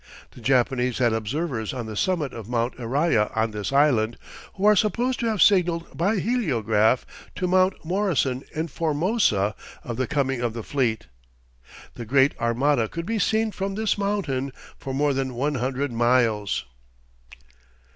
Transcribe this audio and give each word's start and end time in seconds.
The 0.31 0.41
Japanese 0.41 0.97
had 0.97 1.13
observers 1.13 1.75
on 1.75 1.85
the 1.85 1.95
summit 1.95 2.33
of 2.33 2.49
Mt. 2.49 2.73
Iraya 2.79 3.29
on 3.35 3.51
this 3.51 3.71
island, 3.71 4.17
who 4.55 4.65
are 4.65 4.75
supposed 4.75 5.19
to 5.19 5.27
have 5.27 5.43
signaled 5.43 5.95
by 5.95 6.15
heliograph 6.15 7.05
to 7.35 7.47
Mt. 7.47 7.85
Morrison 7.85 8.43
in 8.51 8.67
Formosa 8.67 9.53
of 9.83 9.97
the 9.97 10.07
coming 10.07 10.41
of 10.41 10.53
the 10.53 10.63
fleet. 10.63 11.05
The 11.93 12.05
great 12.07 12.35
armada 12.39 12.87
could 12.89 13.05
be 13.05 13.19
seen 13.19 13.51
from 13.51 13.75
this 13.75 13.95
mountain 13.95 14.53
for 14.75 14.91
more 14.91 15.13
than 15.13 15.35
one 15.35 15.53
hundred 15.61 15.91
miles. 15.91 16.65